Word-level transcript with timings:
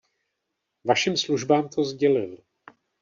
Vašim 0.83 1.17
službám 1.17 1.69
to 1.69 1.83
sdělil. 1.83 2.37